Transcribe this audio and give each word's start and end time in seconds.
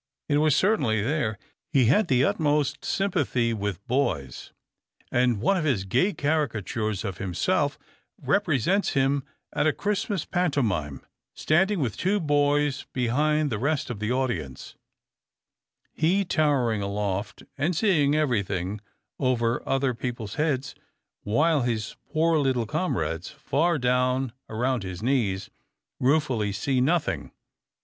It 0.27 0.37
was 0.39 0.55
certainly 0.55 1.03
there. 1.03 1.37
He 1.71 1.85
had 1.85 2.07
the 2.07 2.23
utmost 2.23 2.83
sympathy 2.83 3.53
with 3.53 3.85
boys, 3.87 4.51
and 5.11 5.39
one 5.39 5.57
of 5.57 5.63
his 5.63 5.83
gay 5.85 6.11
caricatures 6.11 7.05
of 7.05 7.19
himself 7.19 7.77
represents 8.19 8.93
him 8.93 9.21
at 9.53 9.67
a 9.67 9.71
Christmas 9.71 10.25
pantomime 10.25 11.05
standing 11.35 11.79
with 11.81 11.97
two 11.97 12.19
boys 12.19 12.87
behind 12.93 13.51
the 13.51 13.59
rest 13.59 13.91
of 13.91 13.99
the 13.99 14.11
audience, 14.11 14.73
he 15.93 16.25
towering 16.25 16.81
aloft 16.81 17.43
and 17.55 17.75
seeing 17.75 18.15
everything 18.15 18.81
over 19.19 19.61
other 19.69 19.93
people's 19.93 20.33
heads, 20.33 20.73
while 21.21 21.61
his 21.61 21.95
poor 22.11 22.39
little 22.39 22.65
comrades, 22.65 23.29
far 23.29 23.77
down 23.77 24.33
about 24.49 24.81
his 24.81 25.03
knees, 25.03 25.51
ruefully 25.99 26.51
see 26.51 26.81
nothing. 26.81 27.31